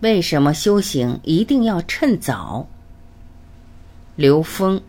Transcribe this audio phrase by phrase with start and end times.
[0.00, 2.68] 为什么修行一定要趁早？
[4.14, 4.80] 刘峰。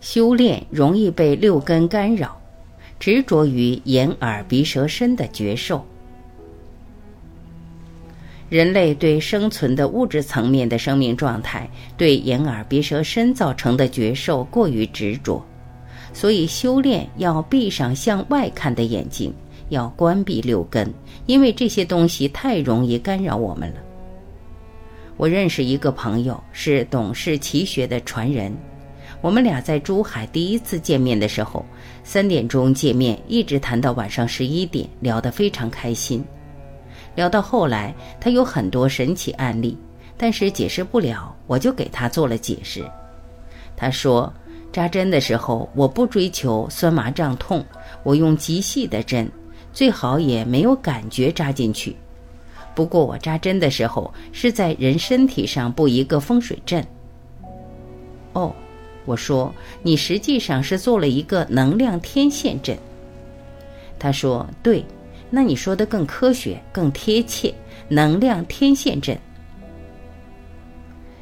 [0.00, 2.40] 修炼容易被六根干扰，
[2.98, 5.86] 执着于眼耳鼻舌身的觉受。
[8.50, 15.40] 人类对生存的物质层面的生命状态，对眼耳鼻舌身造成的觉受过于执着，
[16.12, 19.32] 所以修炼要闭上向外看的眼睛，
[19.68, 20.92] 要关闭六根，
[21.26, 23.76] 因为这些东西太容易干扰我们了。
[25.16, 28.52] 我认识一个朋友，是董氏奇学的传人。
[29.20, 31.64] 我们俩在珠海第一次见面的时候，
[32.02, 36.24] 三点钟见面，一直谈到晚上十一点，聊得非常开心。
[37.14, 39.76] 聊到后来，他有很多神奇案例，
[40.16, 42.84] 但是解释不了，我就给他做了解释。
[43.76, 44.32] 他说，
[44.72, 47.64] 扎针的时候，我不追求酸麻胀痛，
[48.02, 49.30] 我用极细的针，
[49.72, 51.96] 最好也没有感觉扎进去。
[52.74, 56.86] 不过我扎针的时候是在人身体上布一个风水阵。
[58.32, 58.54] 哦，
[59.04, 62.78] 我说你实际上是做了一个能量天线阵。
[63.98, 64.84] 他说对。
[65.30, 67.54] 那你说的更科学、更贴切。
[67.88, 69.18] 能量天线阵，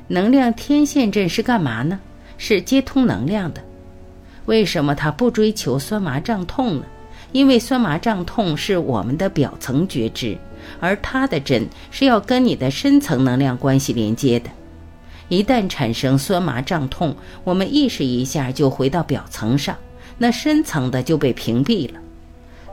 [0.07, 1.99] 能量天线阵是干嘛呢？
[2.37, 3.65] 是接通能量的。
[4.45, 6.85] 为什么它不追求酸麻胀痛呢？
[7.33, 10.37] 因为酸麻胀痛是我们的表层觉知，
[10.79, 14.51] 而它的针是要跟你的深层能量关系连接的。
[15.29, 19.75] 一旦产生酸麻胀痛，我们意识一下就回到表层上，
[20.19, 22.01] 那深层的就被屏蔽了。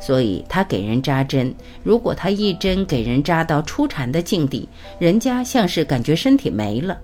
[0.05, 6.95] 所以他给人扎针，如果他一针给人扎到出禅的境地，人家像是感觉身体没了，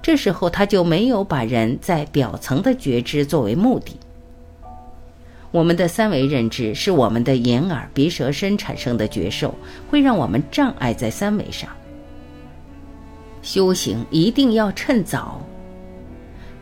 [0.00, 3.96] 这时候他就没有把人在表层的觉知作为目的。
[5.50, 9.52] 我们的三维认知是我们的眼耳鼻舌身产生的觉受，
[9.90, 11.68] 会让我们障碍在三维上。
[13.42, 15.44] 修行一定要趁早，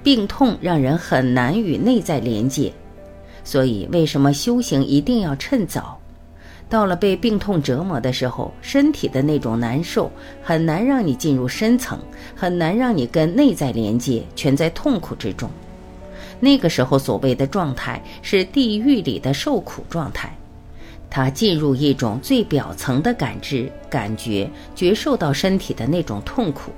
[0.03, 2.72] 病痛让人很难与内在连接。
[3.44, 5.98] 所以，为什么修行一定要趁早？
[6.69, 10.10] 到了被病痛折磨的时候，身体的那种难受
[10.42, 11.98] 很难让你进入深层，
[12.34, 15.50] 很难让你跟内在连接，全在痛苦之中。
[16.41, 20.34] 那个时候，所谓的状态是地狱里的受苦状态，
[21.10, 26.72] 它进入一种最表层的感知、感觉、觉受到身体的那种痛苦。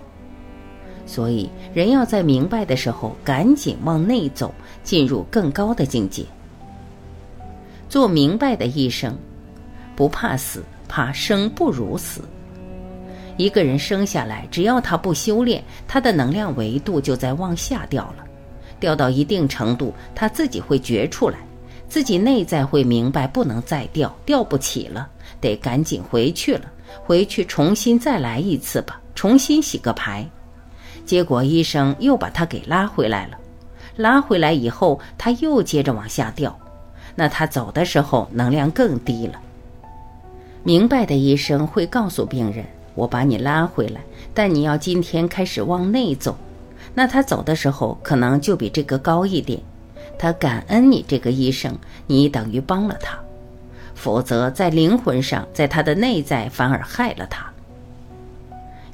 [1.07, 4.53] 所以，人要在明白的时候，赶紧往内走，
[4.83, 6.25] 进入更高的境界。
[7.95, 9.17] 做明白的一生，
[9.95, 12.23] 不怕死，怕生不如死。
[13.37, 18.25] 一个人生下来，只要他不修炼，他的能量维度就在往下掉了，
[18.81, 21.39] 掉到一定程度，他自己会觉出来，
[21.87, 25.09] 自己内在会明白，不能再掉，掉不起了，
[25.41, 26.73] 得赶紧回去了，
[27.05, 30.29] 回去重新再来一次吧，重新洗个牌。
[31.07, 33.39] 结果医生又把他给拉回来了，
[33.95, 36.59] 拉回来以后，他又接着往下掉。
[37.15, 39.41] 那他走的时候能量更低了。
[40.63, 42.65] 明白的医生会告诉病人
[42.95, 44.01] ：“我把你拉回来，
[44.33, 46.37] 但你要今天开始往内走。”
[46.95, 49.61] 那他走的时候可能就比这个高一点。
[50.19, 51.77] 他感恩你这个医生，
[52.07, 53.17] 你等于帮了他；
[53.95, 57.51] 否则在灵魂上，在他的内在反而害了他。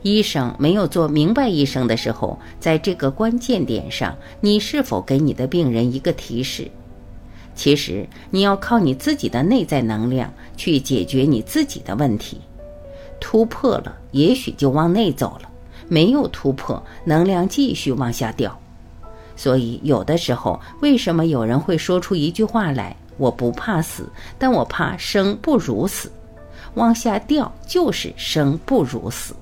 [0.03, 6.71] 医生没有做明白医生的时候，在这个关键点上，你是否给你的病人一个提示？
[7.61, 12.41] 其实你要靠你自己的内在能量去解决你自己的问题，
[13.21, 15.49] 突破了，也许就往内走了；
[15.87, 18.59] 没有突破，能量继续往下掉。
[19.37, 26.11] 所以有的时候，为什么有人会说出一句话来：“我不怕死，但我怕生不如死。”
[26.77, 29.35] 往下掉就是生不如死。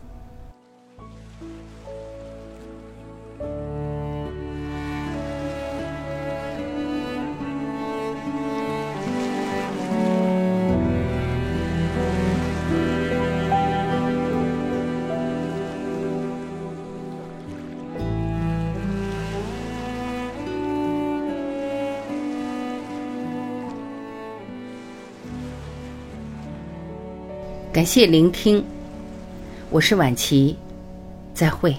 [27.78, 28.64] 感谢聆听，
[29.70, 30.56] 我是晚琪，
[31.32, 31.76] 再会。